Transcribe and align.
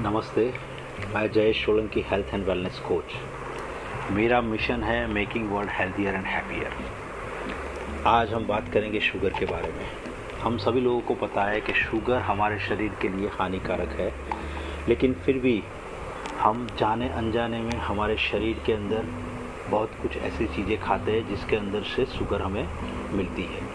नमस्ते, 0.00 0.42
मैं 1.14 1.30
Jayesh 1.32 1.64
Solanki 1.64 2.00
health 2.00 2.32
and 2.34 2.44
wellness 2.46 2.78
coach 2.78 4.12
मेरा 4.12 4.40
मिशन 4.40 4.82
है 4.82 5.06
making 5.06 5.50
world 5.50 5.70
healthier 5.70 6.14
and 6.14 6.24
happier 6.26 8.06
आज 8.08 8.32
हम 8.32 8.46
बात 8.46 8.72
करेंगे 8.72 9.00
शुगर 9.00 9.38
के 9.38 9.46
बारे 9.46 9.72
में। 9.72 9.84
हम 10.42 10.56
सभी 10.58 10.80
लोगों 10.80 11.00
को 11.00 11.14
पता 11.26 11.44
है 11.44 11.60
कि 11.60 11.72
शुगर 11.72 12.20
हमारे 12.20 12.58
शरीर 12.68 12.92
के 13.02 13.08
लिए 13.08 13.28
हानिकारक 13.32 13.92
है, 14.00 14.12
लेकिन 14.88 15.14
फिर 15.24 15.38
भी 15.38 15.62
हम 16.40 16.66
जाने 16.78 17.08
अनजाने 17.10 17.60
में 17.60 17.76
हमारे 17.78 18.16
शरीर 18.30 18.62
के 18.66 18.72
अंदर 18.72 19.12
बहुत 19.70 19.90
कुछ 20.02 20.16
ऐसी 20.16 20.46
चीज़ें 20.46 20.80
खाते 20.80 21.12
हैं 21.12 21.28
जिसके 21.28 21.56
अंदर 21.56 21.82
से 21.94 22.06
शुगर 22.18 22.42
हमें 22.42 22.66
मिलती 23.12 23.42
है। 23.42 23.68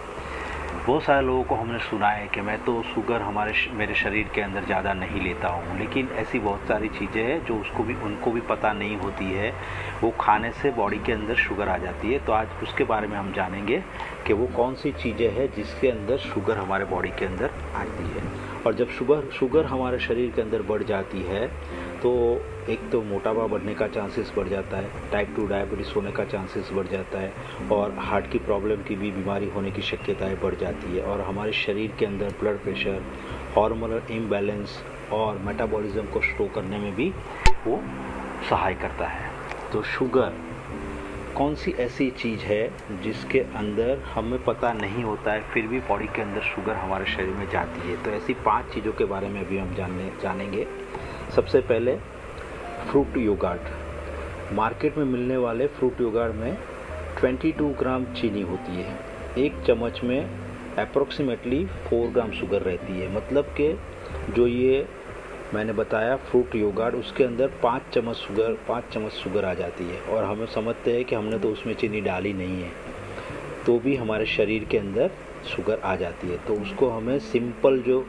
बहुत 0.88 1.04
सारे 1.04 1.26
लोगों 1.26 1.44
को 1.44 1.56
हमने 1.56 1.78
सुना 1.80 2.08
है 2.08 2.28
कि 2.28 2.42
मैं 2.42 2.58
तो 2.66 2.82
शुगर 2.84 3.22
हमारे 3.22 3.54
मेरे 3.74 3.94
शरीर 3.96 4.28
के 4.36 4.42
अंदर 4.42 4.66
ज़्यादा 4.66 4.94
नहीं 4.94 5.22
लेता 5.22 5.48
हूँ, 5.48 5.78
लेकिन 5.80 6.10
ऐसी 6.16 6.40
बहुत 6.40 6.68
सारी 6.68 6.90
चीज़ें 6.90 7.22
हैं 7.24 7.40
जो 7.46 7.56
उसको 7.56 7.84
भी, 7.84 7.94
उनको 7.96 8.32
भी 8.32 8.42
पता 8.42 8.74
नहीं 8.74 8.98
होती 8.98 9.32
है। 9.32 9.52
वो 10.04 10.12
खाने 10.20 10.52
से 10.52 10.72
बॉडी 10.72 10.98
के 10.98 11.12
अंदर 11.12 11.36
शुगर 11.38 11.70
आ 11.70 11.78
जाती 11.78 12.14
है। 12.14 12.20
तो 12.26 12.34
आज 12.34 12.48
उसके 12.64 12.84
बारे 12.84 13.08
में 13.08 13.18
हम 13.18 13.32
जानेंगे 13.34 13.82
कि 14.28 14.34
वो 14.34 14.48
कौन 14.56 14.76
सी 14.76 14.92
चीज़ें 14.94 15.30
हैं 15.32 15.52
जिसके 15.56 15.90
अंदर 15.90 16.18
शुगर 16.28 16.58
हमारे 16.58 16.86
बॉडी 16.86 17.10
के 17.10 17.26
अंदर 17.26 17.52
आती 17.76 18.08
है। 18.10 18.24
और 18.66 18.76
जब 18.76 18.90
शुगर 18.90 19.30
शुगर 19.30 19.66
हमारे 19.66 20.00
शरीर 20.00 20.32
के 20.36 20.42
अंदर 20.42 20.62
बढ़ 20.62 20.84
जाती 20.84 21.22
है 21.22 21.48
तो 22.06 22.42
एक 22.70 22.80
तो 22.92 23.02
मोटापा 23.02 23.48
बढ़ने 23.48 23.74
का 23.76 23.88
चांसेस 23.88 24.34
बढ़ 24.38 24.48
जाता 24.48 24.78
है 24.78 25.12
टाइप 25.12 25.34
टू 25.36 25.46
डायबिटीज़ 25.48 25.94
होने 25.96 26.12
का 26.12 26.26
चांसेस 26.26 26.70
बढ़ 26.74 26.88
जाता 26.88 27.20
है 27.20 27.34
और 27.72 27.96
हार्ट 28.00 28.32
की 28.32 28.38
प्रॉब्लम 28.38 28.76
की 28.76 28.96
भी 28.96 29.12
बीमारी 29.12 29.50
होने 29.50 29.72
की 29.72 29.82
शक्यताएँ 29.82 30.36
बढ़ 30.36 30.56
जाती 30.56 30.98
है 30.98 31.04
और 31.04 31.22
हमारे 31.22 31.52
शरीर 31.52 31.96
के 32.00 32.06
अंदर 32.06 32.30
ब्लड 32.30 32.60
प्रेशर 32.60 33.02
हार्मोनल 33.58 34.02
इम्बैलेंस 34.12 34.84
और 35.12 35.38
मेटाबॉलिज्म 35.38 36.06
को 36.06 36.22
स्टो 36.22 36.46
करने 36.56 36.78
में 36.78 36.96
भी 36.96 37.10
वो 37.68 37.82
सहाय 38.50 38.74
करता 38.74 39.08
है। 39.08 39.32
तो 39.72 39.84
शुगर 39.84 40.34
कौन 41.38 41.56
सी 41.56 41.72
ऐसी 41.72 42.12
चीज़ 42.12 42.40
है 42.40 42.72
जिसके 43.04 43.40
अंदर 43.40 44.04
हमें 44.14 44.44
पता 44.44 44.74
नहीं 44.74 45.04
होता 45.04 45.32
है, 45.32 45.42
फिर 45.42 45.68
भी 45.68 45.80
बॉडी 45.80 46.06
के 46.06 46.22
अंदर 46.22 46.42
शुगर 46.42 46.74
हमारे 46.74 47.06
शरीर 47.06 47.34
में 47.34 47.50
जाती 47.50 47.90
है? 47.90 48.04
तो 48.04 48.12
ऐसी 48.12 48.34
पाँच 48.34 48.66
चीज़ों 48.66 48.94
के 48.94 49.06
बारे 49.06 49.30
में 49.30 49.42
अभी 49.42 49.58
हम 49.58 49.76
जानने, 49.76 50.12
जानेंगे। 50.24 50.68
सबसे 51.36 51.60
पहले 51.60 51.96
फ्रूट 52.92 53.18
योगार्ट। 53.18 53.62
मार्केट 54.54 54.98
में 54.98 55.06
मिलने 55.06 55.38
वाले 55.38 55.68
फ्रूट 55.68 56.02
योगार्ट 56.02 56.36
में 56.36 56.58
22 57.22 57.80
ग्राम 57.80 58.06
चीनी 58.06 58.42
होती 58.42 58.76
है। 58.76 59.00
एक 59.38 59.54
चम्मच 59.68 60.02
में 60.04 60.30
अप्रोक्सीमेटली 60.78 61.66
4 61.66 62.08
ग्राम 62.12 62.32
शुगर 62.32 62.62
रहती 62.62 62.94
है। 62.94 63.16
मतलब 63.16 63.44
कि 63.46 63.80
जो 64.30 64.48
ये 64.48 64.88
मैंने 65.54 65.74
बताया, 65.74 66.16
फ्रूट 66.16 66.56
योगार्ट, 66.56 66.96
उसके 66.96 67.24
अंदर 67.24 67.48
पाँच 67.64 67.82
चम्मच 67.94 68.16
शुगर 68.16 68.54
पाँच 68.54 68.84
चम्मच 68.94 69.12
शुगर 69.12 69.46
आ 69.46 69.54
जाती 69.54 69.84
है। 69.84 70.02
और 70.02 70.24
हमें 70.24 70.46
समझते 70.46 70.94
हैं 70.94 71.06
कि 71.06 71.16
हमने 71.16 71.40
तो 71.40 71.50
उसमें 71.50 71.74
चीनी 71.74 72.02
डाली 72.02 72.34
नहीं 72.34 72.64
है। 72.64 72.72
तो 73.66 73.80
भी 73.80 73.96
हमारे 73.96 74.26
शरीर 74.26 74.64
के 74.64 74.78
अंदर 74.78 75.12
शुगर 75.46 75.80
आ 75.84 75.96
जाती 75.96 76.30
है। 76.30 76.38
तो 76.38 76.54
उसको 76.54 76.90
हमें 76.90 77.20
सिंपल 77.20 77.80
जो 77.80 78.02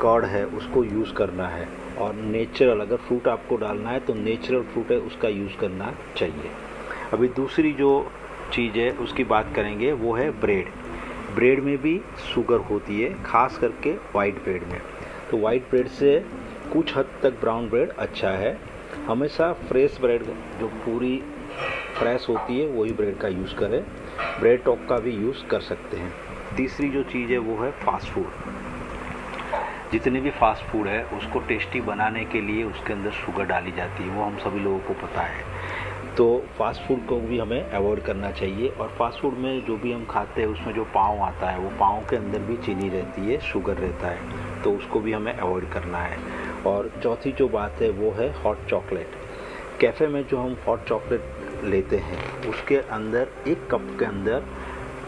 कर्ड 0.00 0.24
है, 0.24 0.46
उसको 0.46 0.84
यूज़ 0.84 1.12
करना 1.12 1.48
है। 1.48 1.83
और 1.98 2.14
नेचुरल, 2.14 2.80
अगर 2.80 2.96
फ्रूट 2.96 3.28
आपको 3.28 3.56
डालना 3.56 3.90
है 3.90 4.00
तो 4.00 4.14
नेचुरल 4.14 4.62
फ्रूट 4.62 4.90
है, 4.90 4.98
उसका 4.98 5.28
यूज़ 5.28 5.56
करना 5.56 5.94
चाहिए। 6.16 6.50
अभी 7.12 7.28
दूसरी 7.28 7.72
जो 7.72 8.10
चीज़ 8.52 8.78
है, 8.78 8.90
उसकी 8.90 9.24
बात 9.24 9.52
करेंगे, 9.56 9.92
वो 9.92 10.12
है 10.12 10.30
ब्रेड। 10.30 10.66
ब्रेड 11.34 11.60
में 11.60 11.82
भी 11.82 12.00
शुगर 12.34 12.56
होती 12.56 13.00
है, 13.02 13.22
खास 13.22 13.58
करके 13.58 13.92
वाइट 13.92 14.34
ब्रेड 14.34 14.62
में। 14.62 14.80
तो 15.30 15.38
वाइट 15.38 15.62
ब्रेड 15.70 15.86
से 15.86 16.24
कुछ 16.72 16.96
हद 16.96 17.06
तक 17.22 17.30
ब्राउन 17.30 17.68
ब्रेड 17.68 17.90
अच्छा 17.90 18.30
है। 18.30 18.58
हमेशा 19.06 19.52
फ्रेश 19.52 19.98
ब्रेड, 20.00 20.22
जो 20.60 20.66
पूरी 20.66 21.22
फ्रेश 21.98 22.28
होती 22.28 22.60
है, 22.60 22.66
वही 22.66 22.92
ब्रेड 22.92 23.18
का 23.18 23.28
यूज़ 23.28 23.54
करें। 23.54 23.84
ब्रेड 24.40 24.64
टॉक 24.64 24.78
का 24.88 24.98
भी 24.98 25.10
यूज़ 25.10 25.46
कर 25.46 25.60
सकते 25.60 25.96
हैं। 25.96 26.12
तीसरी 26.56 26.88
जो 26.88 27.02
चीज़ 27.02 27.30
है, 27.30 27.38
वो 27.38 27.64
है 27.64 27.70
फास्ट 27.70 28.06
फ़ूड। 28.06 28.63
जितने 29.94 30.20
भी 30.20 30.30
फास्ट 30.30 30.62
फ़ूड 30.62 30.86
है, 30.86 31.02
उसको 31.06 31.38
टेस्टी 31.48 31.80
बनाने 31.80 32.24
के 32.24 32.40
लिए 32.40 32.62
उसके 32.64 32.92
अंदर 32.92 33.10
शुगर 33.10 33.44
डाली 33.44 33.72
जाती 33.72 34.02
है, 34.02 34.10
वो 34.10 34.22
हम 34.24 34.38
सभी 34.38 34.60
लोगों 34.60 34.78
को 34.78 34.94
पता 35.02 35.22
है। 35.22 36.14
तो 36.16 36.26
फास्ट 36.58 36.82
फ़ूड 36.82 37.06
को 37.06 37.18
भी 37.20 37.38
हमें 37.38 37.70
अवॉइड 37.70 38.02
करना 38.02 38.30
चाहिए 38.30 38.68
और 38.70 38.88
फास्ट 38.98 39.20
फ़ूड 39.20 39.34
में 39.34 39.64
जो 39.66 39.76
भी 39.76 39.92
हम 39.92 40.04
खाते 40.06 40.40
हैं, 40.40 40.48
उसमें 40.48 40.72
जो 40.74 40.84
पाँव 40.94 41.20
आता 41.22 41.50
है, 41.50 41.58
वो 41.58 41.70
पाँव 41.80 42.00
के 42.10 42.16
अंदर 42.16 42.38
भी 42.40 42.56
चीनी 42.56 42.88
रहती 42.88 43.30
है 43.30 43.38
शुगर 43.42 43.76
रहता 43.76 44.08
है 44.08 44.62
तो 44.62 44.72
उसको 44.72 45.00
भी 45.00 45.12
हमें 45.12 45.32
अवॉइड 45.32 45.70
करना 45.72 45.98
है। 45.98 46.18
और 46.66 46.90
चौथी 47.02 47.32
जो 47.32 47.48
बात 47.48 47.82
है, 47.82 47.90
वो 47.90 48.10
है 48.12 48.30
हॉट 48.42 48.66
चॉकलेट 48.68 49.16
कैफ़े 49.80 50.06
में 50.06 50.22
जो 50.26 50.38
हम 50.38 50.56
हॉट 50.66 50.84
चॉकलेट 50.84 51.64
लेते 51.64 51.96
हैं, 51.98 52.48
उसके 52.48 52.76
अंदर, 52.76 53.28
एक 53.48 53.66
कप 53.70 53.96
के 53.98 54.04
अंदर 54.04 54.42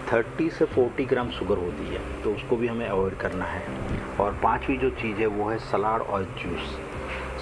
30 0.07 0.51
से 0.51 0.67
40 0.67 1.05
ग्राम 1.05 1.31
शुगर 1.31 1.59
होती 1.59 1.87
है 1.87 2.01
तो 2.23 2.35
उसको 2.35 2.57
भी 2.57 2.67
हमें 2.67 2.87
अवॉइड 2.89 3.17
करना 3.17 3.45
है। 3.45 3.63
और 4.21 4.33
पांचवी 4.33 4.77
जो 4.77 4.91
चीज़ 4.91 5.17
है, 5.17 5.27
वो 5.27 5.49
है 5.51 5.59
सलाड 5.59 6.03
और 6.03 6.25
जूस। 6.25 6.79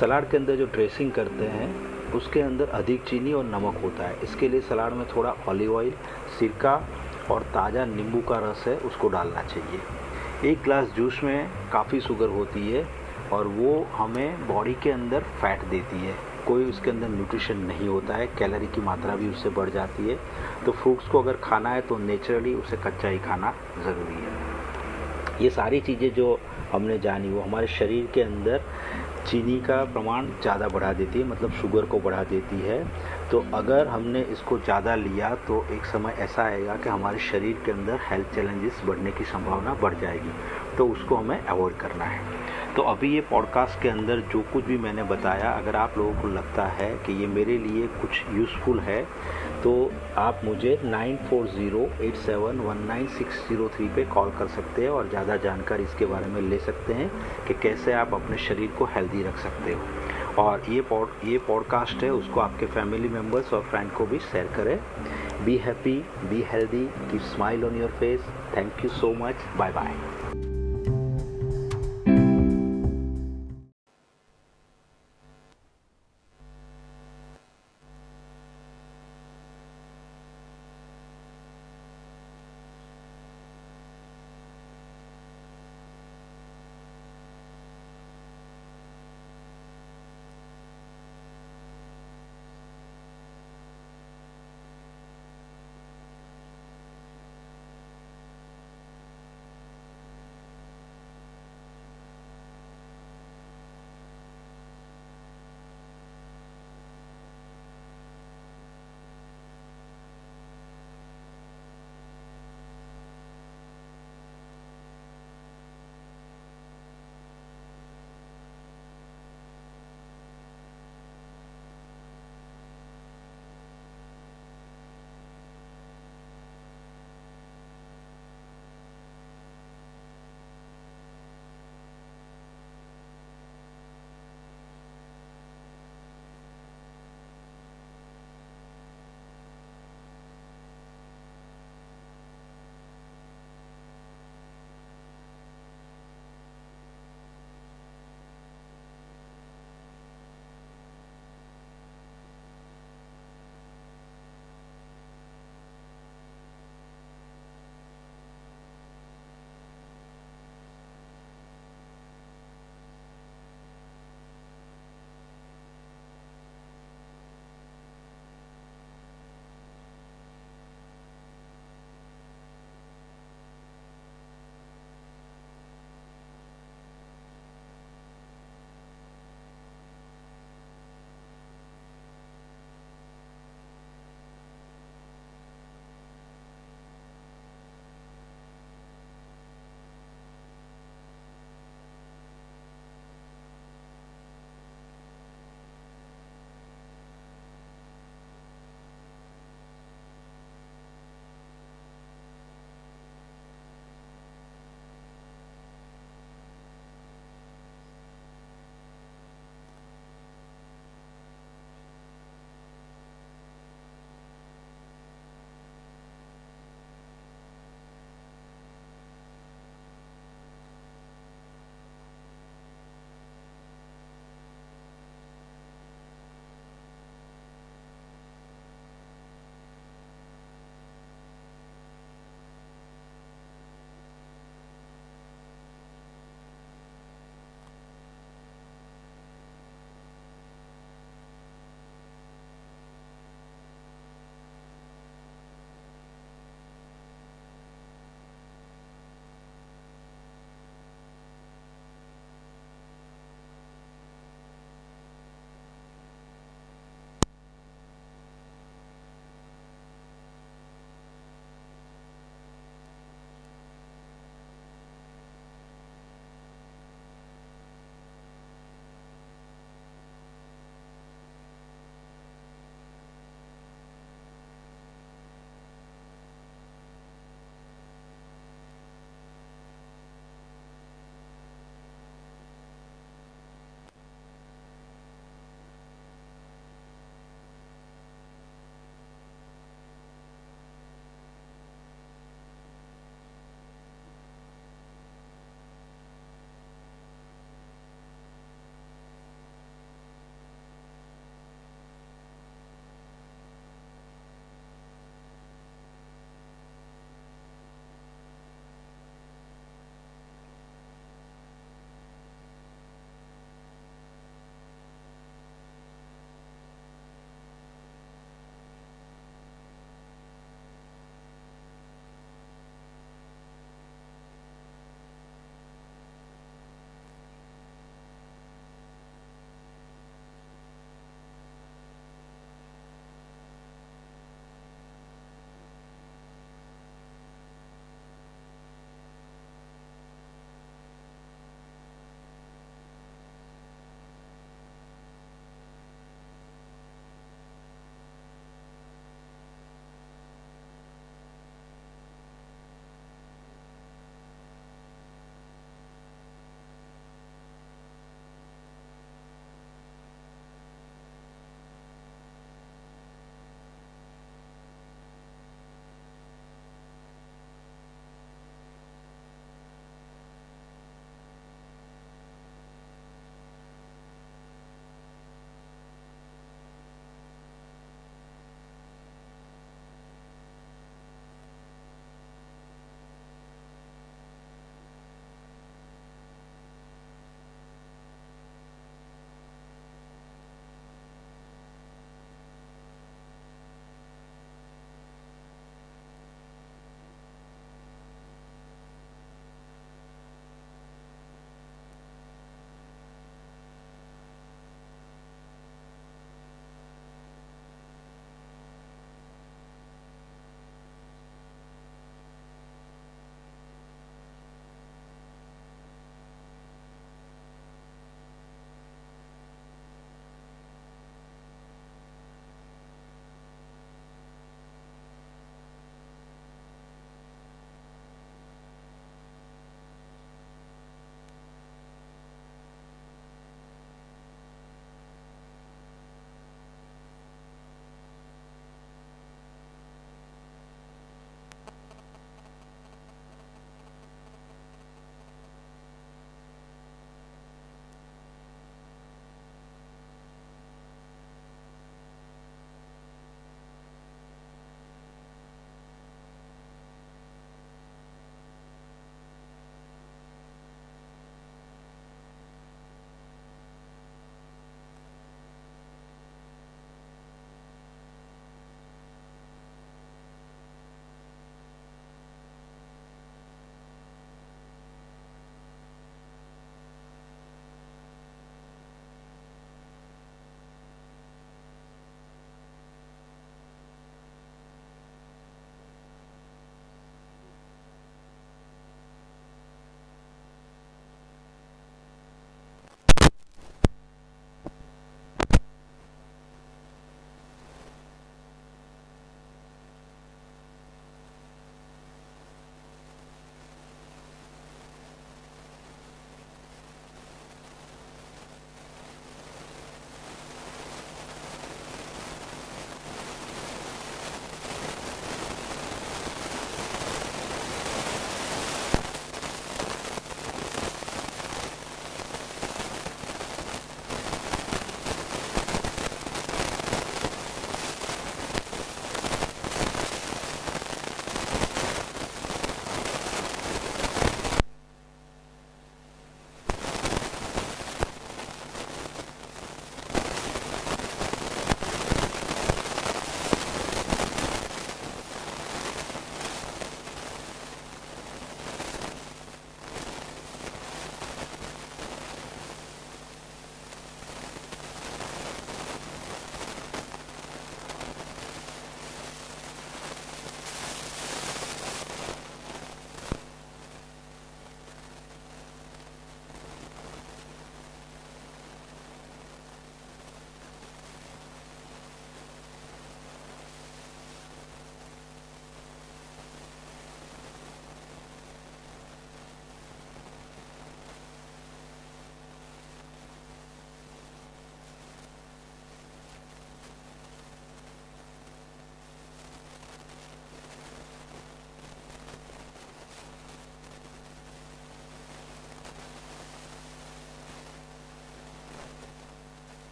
सलाड 0.00 0.28
के 0.30 0.36
अंदर 0.36 0.56
जो 0.56 0.66
ड्रेसिंग 0.66 1.12
करते 1.12 1.44
हैं, 1.44 1.68
उसके 2.12 2.40
अंदर 2.40 2.68
अधिक 2.68 3.04
चीनी 3.04 3.32
और 3.32 3.44
नमक 3.44 3.80
होता 3.82 4.04
है। 4.04 4.20
इसके 4.22 4.48
लिए 4.48 4.60
सलाड 4.60 4.92
में 4.92 5.06
थोड़ा 5.16 5.34
ऑलिव 5.48 5.74
ऑयल, 5.76 5.92
सिरका 6.38 6.74
और 7.30 7.42
ताज़ा 7.42 7.84
नींबू 7.84 8.20
का 8.20 8.38
रस 8.38 8.64
है, 8.66 8.76
उसको 8.78 9.08
डालना 9.08 9.42
चाहिए। 9.42 10.50
एक 10.52 10.62
ग्लास 10.62 10.92
जूस 10.96 11.20
में 11.24 11.50
काफ़ी 11.72 12.00
शुगर 12.00 12.28
होती 12.28 12.70
है 12.72 12.86
और 13.32 13.46
वो 13.46 13.86
हमें 13.92 14.46
बॉडी 14.48 14.74
के 14.74 14.90
अंदर 14.90 15.20
फैट 15.40 15.64
देती 15.64 16.06
है। 16.06 16.14
कोई 16.48 16.64
उसके 16.64 16.90
अंदर 16.90 17.08
न्यूट्रिशन 17.08 17.56
नहीं 17.66 17.88
होता 17.88 18.14
है 18.16 18.26
कैलोरी 18.38 18.66
की 18.74 18.80
मात्रा 18.82 19.16
भी 19.16 19.28
उससे 19.28 19.48
बढ़ 19.50 19.70
जाती 19.70 20.08
है। 20.08 20.18
तो 20.66 20.72
फ्रूट्स 20.72 21.08
को 21.08 21.22
अगर 21.22 21.36
खाना 21.42 21.70
है 21.70 21.80
तो 21.80 21.98
नेचुरली 22.00 22.54
उसे 22.56 22.76
कच्चा 22.86 23.08
ही 23.08 23.18
खाना 23.20 23.54
ज़रूरी 23.84 24.14
है। 24.14 25.42
ये 25.42 25.50
सारी 25.50 25.80
चीज़ें 25.80 26.12
जो 26.14 26.38
हमने 26.72 26.98
जानी, 26.98 27.28
वो 27.28 27.40
हमारे 27.40 27.66
शरीर 27.68 28.08
के 28.14 28.22
अंदर 28.22 28.60
चीनी 29.26 29.58
का 29.60 29.82
प्रमाण 29.84 30.26
ज़्यादा 30.42 30.68
बढ़ा 30.68 30.92
देती 30.92 31.18
है 31.18 31.26
मतलब 31.28 31.52
शुगर 31.52 31.84
को 31.84 31.98
बढ़ा 32.00 32.22
देती 32.24 32.60
है। 32.60 32.82
तो 33.30 33.44
अगर 33.54 33.88
हमने 33.88 34.20
इसको 34.32 34.58
ज़्यादा 34.58 34.94
लिया 34.94 35.34
तो 35.48 35.64
एक 35.72 35.84
समय 35.86 36.14
ऐसा 36.20 36.42
आएगा 36.42 36.76
कि 36.76 36.88
हमारे 36.88 37.18
शरीर 37.20 37.62
के 37.66 37.72
अंदर 37.72 37.98
हेल्थ 38.02 38.34
चैलेंजेस 38.34 38.82
बढ़ने 38.86 39.12
की 39.12 39.24
संभावना 39.26 39.74
बढ़ 39.82 39.94
जाएगी। 40.00 40.32
तो 40.78 40.88
उसको 40.88 41.16
हमें 41.16 41.38
अवॉइड 41.38 41.76
करना 41.76 42.04
है। 42.04 42.20
तो 42.76 42.82
अभी 42.82 43.12
ये 43.14 43.20
पॉडकास्ट 43.20 43.80
के 43.82 43.88
अंदर 43.88 44.20
जो 44.32 44.40
कुछ 44.52 44.64
भी 44.64 44.76
मैंने 44.78 45.02
बताया, 45.02 45.50
अगर 45.52 45.76
आप 45.76 45.96
लोगों 45.98 46.12
को 46.22 46.28
लगता 46.28 46.66
है 46.70 46.90
कि 47.06 47.12
ये 47.20 47.26
मेरे 47.26 47.56
लिए 47.58 47.86
कुछ 48.00 48.22
यूज़फुल 48.34 48.80
है 48.80 49.02
तो 49.62 49.70
आप 50.16 50.40
मुझे 50.44 50.78
nine 50.84 51.16
four 51.30 51.46
zero 51.46 51.80
eight 52.00 52.16
seven 52.16 52.60
one 52.60 52.84
nine 52.88 53.06
six 53.08 53.48
zero 53.48 53.68
three 53.68 53.86
पर 53.88 54.08
कॉल 54.14 54.30
कर 54.38 54.48
सकते 54.48 54.82
हैं 54.82 54.90
और 54.90 55.08
ज़्यादा 55.08 55.36
जानकारी 55.36 55.84
इसके 55.84 56.06
बारे 56.06 56.26
में 56.26 56.40
ले 56.42 56.58
सकते 56.58 56.94
हैं 56.94 57.10
कि 57.48 57.54
कैसे 57.62 57.92
आप 57.92 58.14
अपने 58.14 58.38
शरीर 58.38 58.70
को 58.78 58.84
हेल्दी 58.84 59.22
रख 59.22 59.38
सकते 59.38 59.72
हो। 59.72 60.42
और 60.42 60.62
ये 60.68 60.80
पॉड 60.80 61.24
ये 61.24 61.38
पॉडकास्ट 61.38 62.02
है, 62.02 62.10
उसको 62.10 62.40
आपके 62.40 62.66
फैमिली 62.66 63.08
मेंबर्स 63.08 63.52
और 63.54 63.62
फ्रेंड 63.62 63.90
को 63.92 64.06
भी 64.06 64.18
शेयर 64.18 64.52
करें। 64.56 64.78
Be 65.44 65.56
happy 65.56 65.98
be 66.30 66.44
healthy 66.50 66.84
keep 67.10 67.20
smile 67.34 67.64
on 67.64 67.80
your 67.80 67.90
face 68.00 68.28
thank 68.56 68.84
you 68.84 68.90
so 68.90 69.12
much 69.18 69.46
bye 69.56 69.72
bye 69.72 70.17